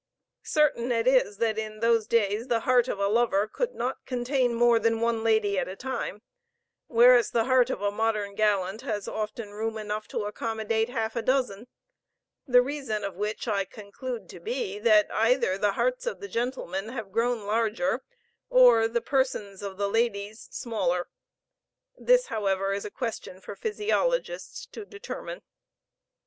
Certain 0.41 0.91
it 0.91 1.05
is 1.07 1.37
that 1.37 1.59
in 1.59 1.79
those 1.79 2.07
day 2.07 2.41
the 2.41 2.61
heart 2.61 2.87
of 2.87 2.97
a 2.97 3.05
lover 3.05 3.47
could 3.47 3.75
not 3.75 4.03
contain 4.07 4.51
more 4.55 4.79
than 4.79 4.99
one 4.99 5.23
lady 5.23 5.59
at 5.59 5.67
a 5.67 5.75
time, 5.75 6.23
whereas 6.87 7.29
the 7.29 7.43
heart 7.43 7.69
of 7.69 7.83
a 7.83 7.91
modern 7.91 8.33
gallant 8.33 8.81
has 8.81 9.07
often 9.07 9.51
room 9.51 9.77
enough 9.77 10.07
to 10.07 10.23
accommodate 10.25 10.89
half 10.89 11.15
a 11.15 11.21
dozen; 11.21 11.67
the 12.47 12.63
reason 12.63 13.03
of 13.03 13.13
which 13.15 13.47
I 13.47 13.63
conclude 13.63 14.27
to 14.29 14.39
be, 14.39 14.79
that 14.79 15.07
either 15.11 15.55
the 15.55 15.73
hearts 15.73 16.07
of 16.07 16.19
the 16.19 16.27
gentlemen 16.27 16.89
have 16.89 17.11
grown 17.11 17.45
larger, 17.45 18.01
or 18.49 18.87
the 18.87 19.01
persons 19.01 19.61
of 19.61 19.77
the 19.77 19.87
ladies 19.87 20.47
smaller; 20.49 21.09
this, 21.95 22.25
however, 22.25 22.73
is 22.73 22.85
a 22.85 22.89
question 22.89 23.39
for 23.39 23.55
physiologists 23.55 24.65
to 24.71 24.83
determine. 24.83 25.43